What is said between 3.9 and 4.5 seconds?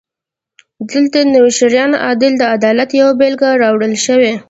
شوې.